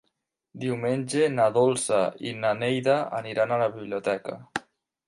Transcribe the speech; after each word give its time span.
Diumenge 0.61 1.27
na 1.33 1.45
Dolça 1.59 2.01
i 2.31 2.35
na 2.41 2.55
Neida 2.63 2.97
aniran 3.21 3.55
a 3.61 3.65
la 3.65 3.71
biblioteca. 3.79 4.43